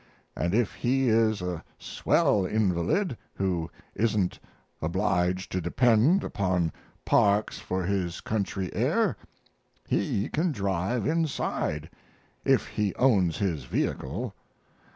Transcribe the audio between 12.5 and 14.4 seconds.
he owns his vehicle.